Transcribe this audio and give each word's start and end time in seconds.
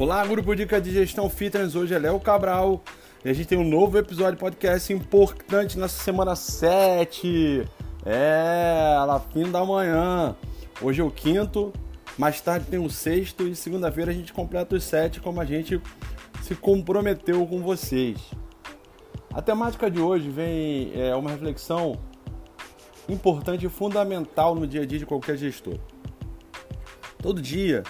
Olá, 0.00 0.24
grupo 0.24 0.54
Dica 0.54 0.80
de 0.80 0.92
Gestão 0.92 1.28
Fitness. 1.28 1.74
Hoje 1.74 1.92
é 1.92 1.98
Léo 1.98 2.20
Cabral 2.20 2.80
e 3.24 3.28
a 3.28 3.32
gente 3.32 3.48
tem 3.48 3.58
um 3.58 3.68
novo 3.68 3.98
episódio 3.98 4.38
podcast 4.38 4.92
importante 4.92 5.76
nessa 5.76 6.00
semana 6.04 6.36
7. 6.36 7.64
É, 8.06 8.94
lá 9.04 9.18
fim 9.18 9.50
da 9.50 9.64
manhã. 9.64 10.36
Hoje 10.80 11.00
é 11.00 11.04
o 11.04 11.10
quinto, 11.10 11.72
mais 12.16 12.40
tarde 12.40 12.66
tem 12.66 12.78
o 12.78 12.88
sexto 12.88 13.48
e 13.48 13.56
segunda-feira 13.56 14.12
a 14.12 14.14
gente 14.14 14.32
completa 14.32 14.76
os 14.76 14.84
sete 14.84 15.18
como 15.18 15.40
a 15.40 15.44
gente 15.44 15.82
se 16.42 16.54
comprometeu 16.54 17.44
com 17.44 17.60
vocês. 17.60 18.20
A 19.34 19.42
temática 19.42 19.90
de 19.90 19.98
hoje 19.98 20.30
vem 20.30 20.92
é 20.94 21.12
uma 21.16 21.30
reflexão 21.30 21.98
importante 23.08 23.66
e 23.66 23.68
fundamental 23.68 24.54
no 24.54 24.64
dia 24.64 24.82
a 24.82 24.86
dia 24.86 25.00
de 25.00 25.06
qualquer 25.06 25.36
gestor. 25.36 25.76
Todo 27.20 27.42
dia, 27.42 27.82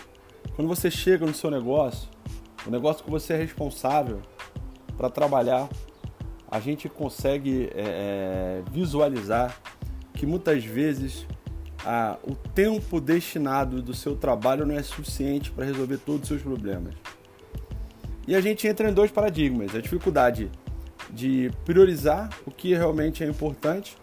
quando 0.58 0.66
você 0.66 0.90
chega 0.90 1.24
no 1.24 1.32
seu 1.32 1.52
negócio, 1.52 2.08
o 2.66 2.70
negócio 2.72 3.04
que 3.04 3.10
você 3.12 3.34
é 3.34 3.36
responsável 3.36 4.20
para 4.96 5.08
trabalhar, 5.08 5.68
a 6.50 6.58
gente 6.58 6.88
consegue 6.88 7.70
é, 7.72 7.76
é, 7.76 8.62
visualizar 8.68 9.56
que 10.14 10.26
muitas 10.26 10.64
vezes 10.64 11.24
a, 11.86 12.18
o 12.24 12.34
tempo 12.34 13.00
destinado 13.00 13.80
do 13.80 13.94
seu 13.94 14.16
trabalho 14.16 14.66
não 14.66 14.74
é 14.74 14.82
suficiente 14.82 15.52
para 15.52 15.64
resolver 15.64 15.98
todos 15.98 16.22
os 16.22 16.26
seus 16.26 16.42
problemas. 16.42 16.92
E 18.26 18.34
a 18.34 18.40
gente 18.40 18.66
entra 18.66 18.90
em 18.90 18.92
dois 18.92 19.12
paradigmas: 19.12 19.76
a 19.76 19.80
dificuldade 19.80 20.50
de 21.08 21.52
priorizar 21.64 22.30
o 22.44 22.50
que 22.50 22.74
realmente 22.74 23.22
é 23.22 23.28
importante. 23.28 23.96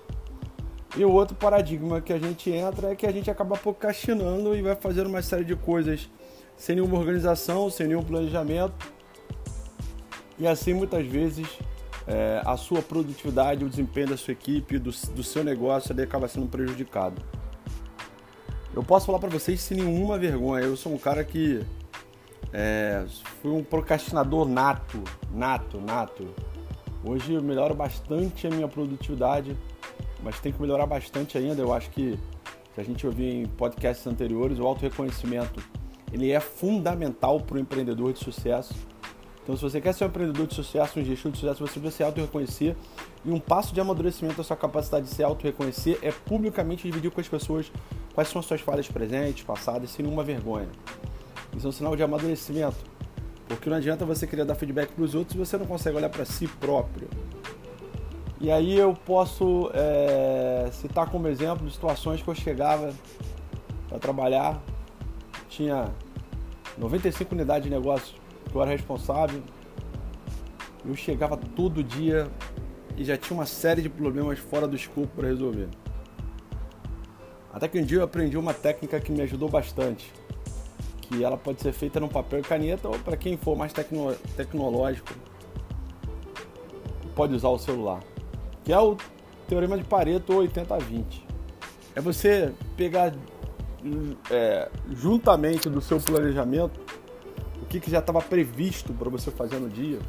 E 0.96 1.04
o 1.04 1.12
outro 1.12 1.36
paradigma 1.36 2.00
que 2.00 2.14
a 2.14 2.18
gente 2.18 2.50
entra 2.50 2.92
é 2.92 2.96
que 2.96 3.06
a 3.06 3.12
gente 3.12 3.30
acaba 3.30 3.58
procrastinando 3.58 4.56
e 4.56 4.62
vai 4.62 4.78
fazer 4.78 5.06
uma 5.06 5.22
série 5.22 5.44
de 5.44 5.54
coisas 5.54 6.10
sem 6.58 6.76
nenhuma 6.76 6.98
organização, 6.98 7.70
sem 7.70 7.88
nenhum 7.88 8.04
planejamento. 8.04 8.94
E 10.38 10.48
assim 10.48 10.74
muitas 10.74 11.06
vezes 11.06 11.48
é, 12.08 12.42
a 12.46 12.58
sua 12.58 12.82
produtividade, 12.82 13.64
o 13.64 13.70
desempenho 13.70 14.10
da 14.10 14.18
sua 14.18 14.34
equipe, 14.34 14.78
do, 14.78 14.92
do 14.92 15.24
seu 15.24 15.44
negócio, 15.44 15.92
ele 15.92 16.04
acaba 16.04 16.28
sendo 16.28 16.48
prejudicado. 16.48 17.22
Eu 18.74 18.84
posso 18.84 19.06
falar 19.06 19.20
para 19.20 19.30
vocês 19.30 19.62
sem 19.62 19.78
nenhuma 19.78 20.18
vergonha, 20.18 20.66
eu 20.66 20.76
sou 20.76 20.94
um 20.94 20.98
cara 20.98 21.24
que 21.24 21.66
é, 22.52 23.06
fui 23.42 23.52
um 23.52 23.64
procrastinador 23.64 24.48
nato, 24.48 25.02
nato, 25.32 25.80
nato. 25.80 26.28
Hoje 27.04 27.34
eu 27.34 27.42
melhoro 27.42 27.74
bastante 27.74 28.48
a 28.48 28.50
minha 28.50 28.68
produtividade, 28.68 29.56
mas 30.24 30.40
tem 30.40 30.52
que 30.52 30.62
melhorar 30.62 30.86
bastante 30.86 31.38
ainda. 31.38 31.62
Eu 31.62 31.74
acho 31.74 31.90
que 31.92 32.20
se 32.74 32.82
a 32.82 32.84
gente 32.84 33.06
ouvir 33.06 33.34
em 33.34 33.46
podcasts 33.46 34.06
anteriores, 34.08 34.60
o 34.60 34.66
auto-reconhecimento 34.66 35.64
ele 36.16 36.32
é 36.32 36.40
fundamental 36.40 37.42
para 37.42 37.58
o 37.58 37.60
empreendedor 37.60 38.14
de 38.14 38.20
sucesso. 38.20 38.74
Então, 39.44 39.56
se 39.56 39.62
você 39.62 39.82
quer 39.82 39.94
ser 39.94 40.06
um 40.06 40.08
empreendedor 40.08 40.48
de 40.48 40.56
sucesso, 40.56 40.98
um 40.98 41.04
gestor 41.04 41.30
de 41.30 41.40
sucesso, 41.40 41.60
você 41.60 41.74
precisa 41.74 41.92
se 41.92 42.04
auto-reconhecer. 42.04 42.74
E 43.26 43.30
um 43.30 43.40
passo 43.40 43.74
de 43.74 43.82
amadurecimento 43.82 44.38
da 44.38 44.44
sua 44.44 44.56
capacidade 44.56 45.08
de 45.08 45.12
se 45.14 45.22
auto-reconhecer 45.22 46.00
é 46.02 46.12
publicamente 46.12 46.88
dividir 46.88 47.12
com 47.12 47.20
as 47.20 47.28
pessoas 47.28 47.70
quais 48.14 48.30
são 48.30 48.40
as 48.40 48.46
suas 48.46 48.62
falhas 48.62 48.88
presentes, 48.88 49.44
passadas, 49.44 49.90
sem 49.92 50.06
nenhuma 50.06 50.24
vergonha. 50.24 50.70
Isso 51.56 51.68
é 51.68 51.70
um 51.70 51.74
sinal 51.74 51.98
de 51.98 52.02
amadurecimento. 52.02 52.78
Porque 53.46 53.70
não 53.70 53.76
adianta 53.76 54.06
você 54.06 54.26
querer 54.26 54.46
dar 54.46 54.56
feedback 54.56 54.94
para 54.94 55.04
os 55.04 55.14
outros 55.14 55.34
se 55.34 55.38
você 55.38 55.58
não 55.58 55.66
consegue 55.66 55.98
olhar 55.98 56.10
para 56.10 56.24
si 56.24 56.48
próprio. 56.48 57.10
E 58.40 58.50
aí 58.50 58.78
eu 58.78 58.94
posso 58.94 59.70
é, 59.74 60.70
citar 60.72 61.10
como 61.10 61.28
exemplo 61.28 61.70
situações 61.70 62.22
que 62.22 62.28
eu 62.28 62.36
chegava 62.36 62.94
para 63.90 64.00
trabalhar, 64.00 64.62
tinha 65.50 65.94
95 66.78 67.34
unidades 67.34 67.64
de 67.64 67.70
negócio 67.70 68.16
que 68.50 68.56
eu 68.56 68.62
era 68.62 68.72
responsável. 68.72 69.42
Eu 70.86 70.96
chegava 70.96 71.38
todo 71.38 71.84
dia 71.84 72.30
e 72.98 73.04
já 73.04 73.18
tinha 73.18 73.38
uma 73.38 73.46
série 73.46 73.82
de 73.82 73.90
problemas 73.90 74.40
fora 74.40 74.68
do 74.68 74.76
escopo 74.76 75.08
para 75.16 75.28
resolver. 75.28 75.70
Até 77.52 77.68
que 77.68 77.80
um 77.80 77.84
dia 77.84 78.00
eu 78.00 78.04
aprendi 78.04 78.38
uma 78.38 78.54
técnica 78.54 79.00
que 79.00 79.12
me 79.12 79.22
ajudou 79.22 79.50
bastante, 79.50 80.12
que 81.02 81.24
ela 81.24 81.38
pode 81.38 81.62
ser 81.62 81.72
feita 81.72 82.00
no 82.00 82.10
papel 82.10 82.40
e 82.40 82.44
caneta 82.44 82.88
ou 82.90 83.00
para 83.00 83.16
quem 83.16 83.38
for 83.38 83.56
mais 83.56 83.72
tecno 83.72 84.14
tecnológico 84.36 85.14
pode 87.16 87.34
usar 87.34 87.48
o 87.48 87.58
celular, 87.58 88.04
que 88.66 88.74
é 88.74 88.80
o 88.80 88.98
teorema 89.48 89.78
de 89.78 89.86
Pareto 89.86 90.34
80-20. 90.34 91.22
É 91.96 92.02
você 92.02 92.54
pegar 92.76 93.14
é, 94.30 94.70
juntamente 94.92 95.70
do 95.70 95.82
seu 95.82 96.00
planejamento 96.00 96.80
o 97.62 97.66
que, 97.68 97.80
que 97.80 97.90
já 97.90 98.00
estava 98.00 98.22
previsto 98.22 98.94
para 98.94 99.10
você 99.10 99.32
fazer 99.32 99.60
no 99.60 99.70
dia, 99.70 100.00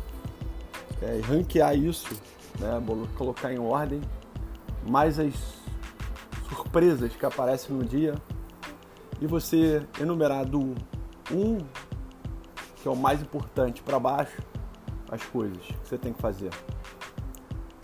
é, 1.01 1.21
ranquear 1.25 1.75
isso, 1.75 2.15
né, 2.59 2.83
colocar 3.17 3.53
em 3.53 3.59
ordem, 3.59 4.01
mais 4.87 5.19
as 5.19 5.35
surpresas 6.49 7.15
que 7.15 7.25
aparecem 7.25 7.75
no 7.75 7.85
dia 7.85 8.15
e 9.21 9.27
você 9.27 9.83
enumerar 9.99 10.45
do 10.45 10.75
1, 11.33 11.59
que 12.77 12.87
é 12.87 12.91
o 12.91 12.97
mais 12.97 13.23
importante, 13.23 13.83
para 13.83 13.99
baixo, 13.99 14.43
as 15.11 15.23
coisas 15.25 15.59
que 15.59 15.89
você 15.89 15.97
tem 15.97 16.13
que 16.13 16.21
fazer. 16.21 16.51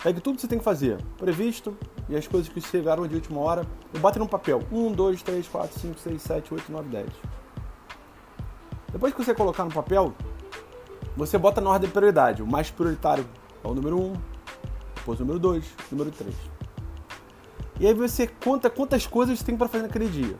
Pegue 0.03 0.19
tudo 0.19 0.35
que 0.35 0.41
você 0.41 0.47
tem 0.49 0.57
que 0.57 0.65
fazer, 0.65 1.01
previsto, 1.17 1.77
e 2.09 2.15
as 2.17 2.27
coisas 2.27 2.49
que 2.49 2.59
chegaram 2.59 3.07
de 3.07 3.15
última 3.15 3.39
hora, 3.39 3.65
e 3.93 3.97
bate 3.97 4.19
no 4.19 4.27
papel. 4.27 4.61
1, 4.69 4.91
2, 4.91 5.23
3, 5.23 5.47
4, 5.47 5.79
5, 5.79 5.99
6, 5.99 6.21
7, 6.21 6.53
8, 6.53 6.71
9, 6.71 6.89
10. 6.89 7.07
Depois 8.91 9.13
que 9.13 9.23
você 9.23 9.33
colocar 9.33 9.63
no 9.63 9.71
papel, 9.71 10.13
você 11.15 11.37
bota 11.37 11.61
na 11.61 11.69
ordem 11.69 11.87
de 11.87 11.93
prioridade. 11.93 12.43
O 12.43 12.47
mais 12.47 12.69
prioritário 12.69 13.25
é 13.63 13.67
o 13.67 13.73
número 13.73 13.97
1, 13.97 14.13
depois 14.95 15.19
o 15.19 15.23
número 15.23 15.39
2, 15.39 15.65
o 15.65 15.95
número 15.95 16.11
3. 16.11 16.35
E 17.79 17.87
aí 17.87 17.93
você 17.93 18.27
conta 18.27 18.69
quantas 18.69 19.07
coisas 19.07 19.41
tem 19.41 19.55
para 19.55 19.69
fazer 19.69 19.83
naquele 19.83 20.09
dia. 20.09 20.35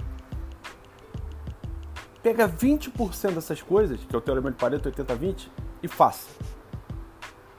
Pega 2.22 2.50
20% 2.50 3.32
dessas 3.32 3.62
coisas, 3.62 4.00
que 4.04 4.14
é 4.14 4.18
o 4.18 4.22
teorema 4.22 4.52
de 4.52 4.58
Pareto 4.58 4.92
80-20, 4.92 5.48
e 5.82 5.88
faça. 5.88 6.28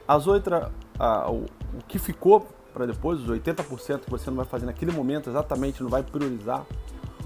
As 0.06 0.26
outras, 0.26 0.70
o, 1.78 1.84
que 1.86 1.98
ficou 1.98 2.46
para 2.72 2.86
depois, 2.86 3.20
os 3.20 3.28
80% 3.28 4.00
que 4.00 4.10
você 4.10 4.28
não 4.30 4.36
vai 4.36 4.46
fazer 4.46 4.66
naquele 4.66 4.90
momento 4.90 5.30
exatamente, 5.30 5.80
não 5.80 5.88
vai 5.88 6.02
priorizar, 6.02 6.66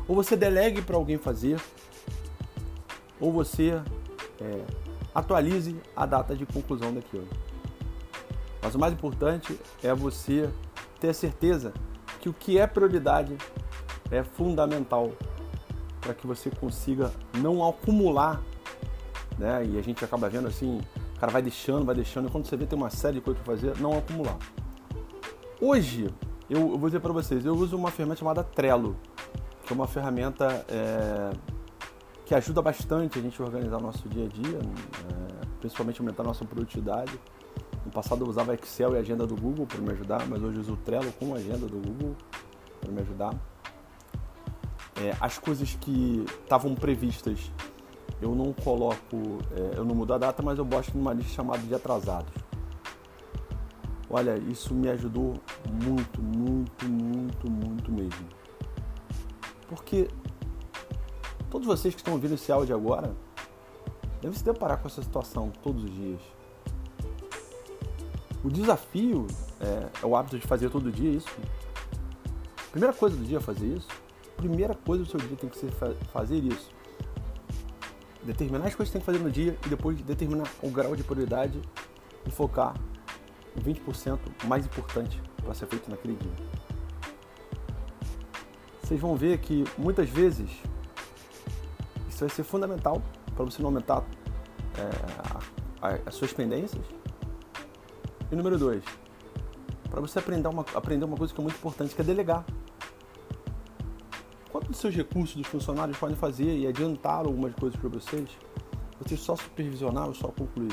ou 0.06 0.14
você 0.14 0.36
delegue 0.36 0.82
para 0.82 0.94
alguém 0.94 1.16
fazer, 1.16 1.59
ou 3.19 3.32
você 3.32 3.81
é, 4.41 4.64
atualize 5.14 5.75
a 5.97 6.04
data 6.04 6.36
de 6.36 6.44
conclusão 6.44 6.92
daquilo. 6.92 7.26
Mas 8.60 8.75
o 8.75 8.78
mais 8.78 8.92
importante 8.92 9.59
é 9.82 9.94
você 9.94 10.50
ter 11.00 11.15
certeza 11.15 11.72
que 12.20 12.28
o 12.28 12.32
que 12.32 12.59
é 12.59 12.66
prioridade 12.66 13.36
é 14.10 14.22
fundamental 14.22 15.12
para 16.00 16.12
que 16.12 16.26
você 16.26 16.50
consiga 16.50 17.12
não 17.38 17.66
acumular, 17.66 18.42
né? 19.38 19.65
E 19.65 19.78
a 19.78 19.82
gente 19.82 20.04
acaba 20.04 20.28
vendo 20.28 20.48
assim, 20.48 20.80
o 21.18 21.20
cara 21.20 21.32
vai 21.32 21.42
deixando, 21.42 21.84
vai 21.84 21.96
deixando, 21.96 22.28
e 22.28 22.30
quando 22.30 22.46
você 22.46 22.56
vê 22.56 22.64
tem 22.64 22.78
uma 22.78 22.90
série 22.90 23.14
de 23.14 23.20
coisas 23.20 23.42
para 23.42 23.56
fazer, 23.56 23.76
não 23.80 23.98
acumular. 23.98 24.38
Hoje, 25.60 26.08
eu, 26.48 26.78
vou 26.78 26.88
dizer 26.88 27.00
para 27.00 27.12
vocês, 27.12 27.44
eu 27.44 27.54
uso 27.56 27.76
uma 27.76 27.90
ferramenta 27.90 28.20
chamada 28.20 28.44
Trello, 28.44 28.96
que 29.64 29.72
é 29.72 29.74
uma 29.74 29.88
ferramenta 29.88 30.64
é, 30.68 31.32
que 32.24 32.36
ajuda 32.36 32.62
bastante 32.62 33.18
a 33.18 33.22
gente 33.22 33.42
a 33.42 33.44
organizar 33.44 33.80
nosso 33.80 34.08
dia 34.08 34.26
a 34.26 34.28
dia, 34.28 34.58
é, 34.60 35.46
principalmente 35.58 36.00
aumentar 36.00 36.22
nossa 36.22 36.44
produtividade. 36.44 37.18
No 37.84 37.90
passado 37.90 38.24
eu 38.24 38.28
usava 38.28 38.54
Excel 38.54 38.94
e 38.94 38.98
agenda 38.98 39.26
do 39.26 39.34
Google 39.34 39.66
para 39.66 39.80
me 39.80 39.90
ajudar, 39.90 40.24
mas 40.28 40.40
hoje 40.40 40.58
eu 40.58 40.60
uso 40.60 40.74
o 40.74 40.76
Trello 40.76 41.10
com 41.18 41.34
a 41.34 41.38
agenda 41.38 41.66
do 41.66 41.78
Google 41.78 42.14
para 42.80 42.92
me 42.92 43.00
ajudar. 43.00 43.34
É, 45.02 45.16
as 45.20 45.36
coisas 45.36 45.76
que 45.80 46.24
estavam 46.44 46.76
previstas, 46.76 47.50
eu 48.20 48.34
não 48.34 48.53
coloco, 48.53 49.16
é, 49.53 49.78
eu 49.78 49.84
não 49.84 49.94
mudo 49.94 50.15
a 50.15 50.18
data, 50.18 50.42
mas 50.42 50.59
eu 50.59 50.65
boto 50.65 50.97
numa 50.97 51.12
lista 51.12 51.32
chamada 51.32 51.62
de 51.62 51.74
atrasados. 51.74 52.32
Olha, 54.10 54.38
isso 54.38 54.74
me 54.74 54.88
ajudou 54.88 55.34
muito, 55.70 56.22
muito, 56.22 56.88
muito, 56.88 57.50
muito 57.50 57.92
mesmo. 57.92 58.26
Porque 59.68 60.09
todos 61.50 61.66
vocês 61.66 61.94
que 61.94 62.00
estão 62.00 62.15
ouvindo 62.15 62.34
esse 62.34 62.50
áudio 62.50 62.74
agora 62.74 63.15
devem 64.21 64.36
se 64.36 64.44
deparar 64.44 64.78
com 64.78 64.88
essa 64.88 65.03
situação 65.03 65.53
todos 65.62 65.84
os 65.84 65.91
dias. 65.91 66.21
O 68.42 68.50
desafio 68.50 69.26
é, 69.60 70.03
é 70.03 70.06
o 70.06 70.16
hábito 70.16 70.38
de 70.38 70.47
fazer 70.47 70.71
todo 70.71 70.91
dia 70.91 71.10
isso. 71.10 71.28
Primeira 72.71 72.94
coisa 72.94 73.16
do 73.16 73.24
dia 73.24 73.38
é 73.38 73.41
fazer 73.41 73.66
isso. 73.66 73.88
Primeira 74.36 74.74
coisa 74.74 75.04
do 75.04 75.10
seu 75.10 75.21
dia 75.21 75.36
tem 75.36 75.50
que 75.50 75.59
ser 75.59 75.71
fazer 76.12 76.38
isso. 76.38 76.78
Determinar 78.22 78.66
as 78.66 78.74
coisas 78.74 78.88
que 78.88 78.92
tem 78.92 79.00
que 79.00 79.06
fazer 79.06 79.18
no 79.18 79.30
dia 79.30 79.56
e 79.65 79.68
depois 79.68 80.00
determinar 80.03 80.48
o 80.62 80.70
grau 80.70 80.94
de 80.94 81.03
prioridade 81.03 81.60
e 82.26 82.30
focar 82.30 82.74
20% 83.59 84.18
mais 84.47 84.66
importante 84.66 85.20
para 85.42 85.54
ser 85.54 85.66
feito 85.66 85.91
naquele 85.91 86.15
dia. 86.15 86.32
Vocês 88.82 89.00
vão 89.00 89.16
ver 89.16 89.38
que 89.38 89.65
muitas 89.76 90.09
vezes 90.09 90.50
isso 92.09 92.20
vai 92.20 92.28
ser 92.28 92.42
fundamental 92.42 93.03
para 93.34 93.44
você 93.44 93.60
não 93.62 93.68
aumentar 93.68 94.03
é, 94.76 96.00
as 96.06 96.14
suas 96.14 96.32
pendências. 96.32 96.84
E 98.30 98.36
número 98.36 98.59
dois, 98.59 98.82
para 99.88 100.00
você 100.00 100.18
aprender 100.18 100.48
uma, 100.48 100.64
aprender 100.74 101.04
uma 101.04 101.16
coisa 101.16 101.32
que 101.32 101.41
é 101.41 101.42
muito 101.42 101.56
importante, 101.56 101.94
que 101.94 102.00
é 102.00 102.04
delegar. 102.04 102.44
Dos 104.68 104.76
seus 104.76 104.94
recursos 104.94 105.34
dos 105.34 105.47
funcionários 105.47 105.97
podem 105.97 106.15
fazer 106.15 106.59
e 106.59 106.66
adiantar 106.66 107.24
algumas 107.24 107.54
coisas 107.54 107.80
para 107.80 107.88
vocês, 107.88 108.28
você 109.00 109.16
só 109.16 109.34
supervisionar 109.34 110.06
ou 110.06 110.15
só 110.15 110.28
concluir? 110.28 110.72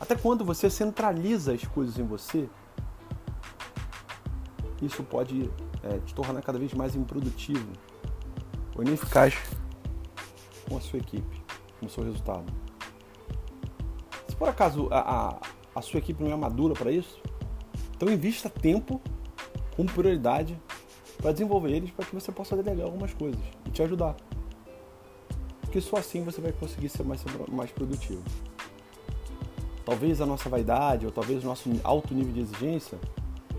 Até 0.00 0.16
quando 0.16 0.44
você 0.44 0.70
centraliza 0.70 1.52
as 1.52 1.64
coisas 1.64 1.98
em 1.98 2.06
você, 2.06 2.48
isso 4.80 5.02
pode 5.04 5.50
é, 5.82 5.98
te 5.98 6.14
tornar 6.14 6.40
cada 6.42 6.58
vez 6.58 6.72
mais 6.72 6.96
improdutivo 6.96 7.70
ou 8.74 8.82
ineficaz 8.82 9.34
com 10.68 10.76
a 10.76 10.80
sua 10.80 10.98
equipe, 10.98 11.42
com 11.78 11.86
o 11.86 11.90
seu 11.90 12.02
resultado. 12.02 12.50
Se 14.26 14.34
por 14.34 14.48
acaso 14.48 14.88
a, 14.90 15.28
a, 15.28 15.40
a 15.74 15.82
sua 15.82 15.98
equipe 15.98 16.24
não 16.24 16.32
é 16.32 16.36
madura 16.36 16.74
para 16.74 16.90
isso, 16.90 17.20
então 17.94 18.08
invista 18.10 18.48
tempo 18.48 19.00
com 19.76 19.84
prioridade 19.84 20.58
para 21.22 21.32
desenvolver 21.32 21.70
eles 21.70 21.90
para 21.92 22.04
que 22.04 22.14
você 22.14 22.32
possa 22.32 22.56
delegar 22.56 22.84
algumas 22.86 23.14
coisas 23.14 23.40
e 23.64 23.70
te 23.70 23.80
ajudar. 23.82 24.16
Porque 25.60 25.80
só 25.80 25.96
assim 25.96 26.22
você 26.24 26.40
vai 26.40 26.52
conseguir 26.52 26.88
ser 26.88 27.04
mais, 27.04 27.24
mais 27.48 27.70
produtivo. 27.70 28.22
Talvez 29.86 30.20
a 30.20 30.26
nossa 30.26 30.48
vaidade 30.48 31.06
ou 31.06 31.12
talvez 31.12 31.42
o 31.44 31.46
nosso 31.46 31.70
alto 31.84 32.12
nível 32.12 32.32
de 32.32 32.40
exigência 32.40 32.98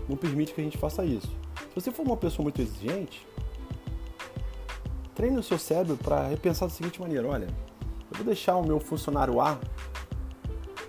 não 0.08 0.16
permite 0.16 0.52
que 0.52 0.60
a 0.60 0.64
gente 0.64 0.76
faça 0.76 1.04
isso. 1.04 1.28
Se 1.70 1.80
você 1.80 1.90
for 1.90 2.06
uma 2.06 2.16
pessoa 2.16 2.44
muito 2.44 2.60
exigente, 2.60 3.26
treine 5.14 5.38
o 5.38 5.42
seu 5.42 5.58
cérebro 5.58 5.96
para 5.96 6.28
repensar 6.28 6.68
da 6.68 6.74
seguinte 6.74 7.00
maneira: 7.00 7.26
olha, 7.26 7.46
eu 7.46 8.16
vou 8.16 8.24
deixar 8.24 8.56
o 8.56 8.66
meu 8.66 8.78
funcionário 8.78 9.40
A 9.40 9.58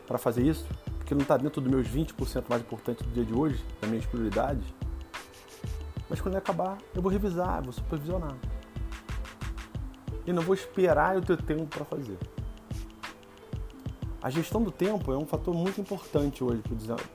para 0.06 0.18
fazer 0.18 0.46
isso, 0.46 0.68
porque 0.98 1.16
não 1.16 1.22
está 1.22 1.38
dentro 1.38 1.62
dos 1.62 1.72
meus 1.72 1.88
20% 1.88 2.44
mais 2.50 2.62
importantes 2.62 3.06
do 3.06 3.12
dia 3.14 3.26
de 3.26 3.34
hoje, 3.34 3.64
das 3.82 3.90
minhas 3.90 4.06
prioridades. 4.06 4.66
Mas 6.10 6.22
quando 6.22 6.36
acabar, 6.36 6.78
eu 6.94 7.02
vou 7.02 7.12
revisar, 7.12 7.64
vou 7.64 7.74
supervisionar. 7.74 8.36
E 10.26 10.34
não 10.34 10.42
vou 10.42 10.56
esperar 10.56 11.16
eu 11.16 11.22
ter 11.22 11.42
tempo 11.42 11.66
para 11.66 11.86
fazer. 11.86 12.18
A 14.22 14.30
gestão 14.32 14.64
do 14.64 14.72
tempo 14.72 15.12
é 15.14 15.18
um 15.18 15.26
fator 15.26 15.54
muito 15.54 15.80
importante 15.80 16.44
hoje 16.44 16.62
para 16.64 16.74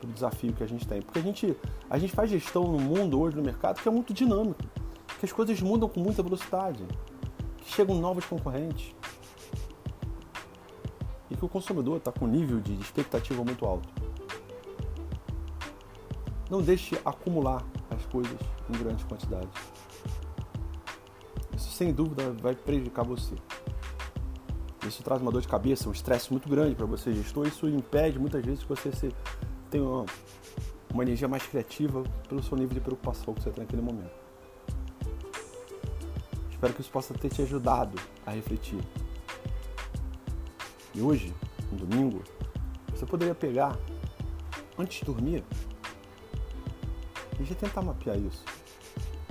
o 0.09 0.13
desafio 0.13 0.53
que 0.53 0.63
a 0.63 0.67
gente 0.67 0.87
tem. 0.87 1.03
Porque 1.03 1.19
a 1.19 1.23
gente, 1.23 1.57
a 1.89 1.99
gente 1.99 2.13
faz 2.13 2.31
gestão 2.31 2.63
no 2.63 2.79
mundo 2.79 3.21
hoje, 3.21 3.37
no 3.37 3.43
mercado, 3.43 3.83
que 3.83 3.89
é 3.89 3.91
muito 3.91 4.15
dinâmico. 4.15 4.63
Que 5.19 5.27
as 5.27 5.33
coisas 5.33 5.61
mudam 5.61 5.89
com 5.89 5.99
muita 5.99 6.23
velocidade. 6.23 6.85
Que 7.59 7.73
chegam 7.73 7.97
novos 7.97 8.25
concorrentes. 8.25 8.95
E 11.29 11.37
que 11.37 11.45
o 11.45 11.49
consumidor 11.49 11.97
está 11.97 12.13
com 12.13 12.27
um 12.27 12.29
nível 12.29 12.61
de 12.61 12.75
expectativa 12.75 13.43
muito 13.45 13.67
alto. 13.67 13.89
Não 16.51 16.61
deixe 16.61 16.99
acumular 17.05 17.65
as 17.91 18.05
coisas 18.07 18.37
em 18.69 18.73
grandes 18.73 19.05
quantidades. 19.05 19.49
Isso 21.57 21.71
sem 21.71 21.93
dúvida 21.93 22.33
vai 22.33 22.55
prejudicar 22.55 23.05
você. 23.05 23.35
Isso 24.87 25.03
traz 25.03 25.23
uma 25.23 25.31
dor 25.31 25.41
de 25.41 25.49
cabeça, 25.49 25.89
um 25.89 25.93
estresse 25.93 26.33
muito 26.33 26.49
grande 26.49 26.75
para 26.75 26.87
você, 26.87 27.13
gestor. 27.15 27.47
Isso 27.47 27.69
impede 27.69 28.19
muitas 28.19 28.45
vezes 28.45 28.65
que 28.65 28.69
você 28.69 29.13
tenha 29.71 29.85
uma, 29.85 30.07
uma 30.93 31.05
energia 31.05 31.29
mais 31.29 31.47
criativa 31.47 32.03
pelo 32.29 32.43
seu 32.43 32.57
nível 32.57 32.75
de 32.75 32.81
preocupação 32.81 33.33
que 33.33 33.43
você 33.43 33.51
tem 33.51 33.63
naquele 33.63 33.83
momento. 33.83 34.11
Espero 36.51 36.75
que 36.75 36.81
isso 36.81 36.91
possa 36.91 37.15
ter 37.15 37.29
te 37.29 37.43
ajudado 37.43 37.97
a 38.27 38.33
refletir. 38.33 38.81
E 40.93 41.01
hoje, 41.01 41.33
no 41.71 41.79
domingo, 41.79 42.23
você 42.89 43.07
poderia 43.07 43.35
pegar, 43.35 43.79
antes 44.77 44.99
de 44.99 45.05
dormir, 45.05 45.45
e 47.41 47.45
já 47.45 47.55
tentar 47.55 47.83
mapear 47.83 48.19
isso. 48.19 48.45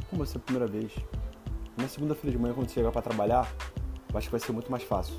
Como 0.10 0.24
vai 0.24 0.28
ser 0.28 0.38
a 0.38 0.42
primeira 0.42 0.68
vez? 0.68 0.92
Na 1.78 1.88
segunda-feira 1.88 2.36
de 2.36 2.42
manhã, 2.42 2.54
quando 2.54 2.68
você 2.68 2.76
chegar 2.76 2.92
para 2.92 3.02
trabalhar, 3.02 3.50
eu 4.12 4.18
acho 4.18 4.28
que 4.28 4.32
vai 4.32 4.40
ser 4.40 4.52
muito 4.52 4.72
mais 4.72 4.84
fácil. 4.84 5.16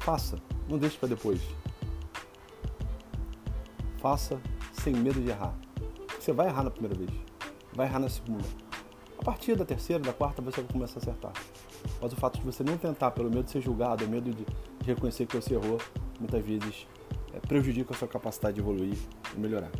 Faça, 0.00 0.36
não 0.68 0.78
deixe 0.78 0.98
para 0.98 1.08
depois. 1.08 1.40
Faça 3.98 4.38
sem 4.72 4.94
medo 4.94 5.20
de 5.20 5.30
errar. 5.30 5.54
Você 6.20 6.32
vai 6.32 6.48
errar 6.48 6.62
na 6.62 6.70
primeira 6.70 6.94
vez, 6.94 7.10
vai 7.74 7.86
errar 7.86 7.98
na 7.98 8.08
segunda. 8.10 8.44
A 9.18 9.24
partir 9.24 9.56
da 9.56 9.64
terceira, 9.64 10.02
da 10.02 10.12
quarta, 10.12 10.42
você 10.42 10.60
vai 10.60 10.70
começar 10.70 10.98
a 10.98 11.02
acertar. 11.02 11.32
Mas 12.00 12.12
o 12.12 12.16
fato 12.16 12.38
de 12.38 12.44
você 12.44 12.62
não 12.62 12.76
tentar, 12.76 13.10
pelo 13.12 13.30
medo 13.30 13.44
de 13.44 13.50
ser 13.50 13.62
julgado, 13.62 14.04
o 14.04 14.08
medo 14.08 14.30
de, 14.30 14.46
reconhecer 14.84 15.24
que 15.24 15.34
você 15.34 15.54
errou, 15.54 15.80
muitas 16.20 16.44
vezes 16.44 16.86
prejudica 17.46 17.94
a 17.94 17.96
sua 17.96 18.08
capacidade 18.08 18.54
de 18.54 18.60
evoluir 18.60 18.96
e 19.36 19.40
melhorar. 19.40 19.70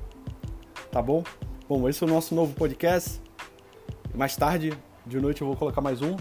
Tá 0.90 1.02
bom? 1.02 1.22
Bom, 1.68 1.88
esse 1.88 2.02
é 2.02 2.06
o 2.06 2.10
nosso 2.10 2.34
novo 2.34 2.54
podcast. 2.54 3.20
Mais 4.14 4.36
tarde, 4.36 4.72
de 5.06 5.20
noite, 5.20 5.42
eu 5.42 5.46
vou 5.48 5.56
colocar 5.56 5.80
mais 5.80 6.00
um. 6.02 6.16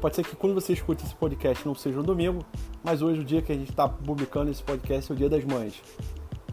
Pode 0.00 0.16
ser 0.16 0.24
que 0.24 0.36
quando 0.36 0.54
você 0.54 0.72
escute 0.72 1.04
esse 1.04 1.14
podcast 1.14 1.66
não 1.66 1.74
seja 1.74 1.96
no 1.96 2.02
domingo, 2.02 2.44
mas 2.82 3.02
hoje, 3.02 3.20
o 3.20 3.24
dia 3.24 3.40
que 3.40 3.52
a 3.52 3.54
gente 3.54 3.70
está 3.70 3.88
publicando 3.88 4.50
esse 4.50 4.62
podcast, 4.62 5.10
é 5.10 5.14
o 5.14 5.16
Dia 5.16 5.28
das 5.28 5.44
Mães. 5.44 5.82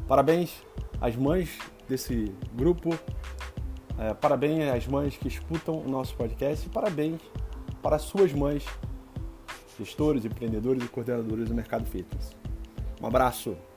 Parabéns 0.07 0.63
às 0.99 1.15
mães 1.15 1.57
desse 1.87 2.33
grupo, 2.53 2.97
é, 3.97 4.13
parabéns 4.13 4.69
às 4.69 4.87
mães 4.87 5.17
que 5.17 5.27
escutam 5.27 5.79
o 5.79 5.89
nosso 5.89 6.15
podcast 6.15 6.65
e 6.65 6.69
parabéns 6.69 7.21
para 7.81 7.97
as 7.97 8.03
suas 8.03 8.31
mães, 8.33 8.65
gestores, 9.77 10.25
empreendedores 10.25 10.83
e 10.83 10.87
coordenadores 10.87 11.49
do 11.49 11.55
mercado 11.55 11.85
fitness. 11.85 12.31
Um 13.01 13.07
abraço! 13.07 13.70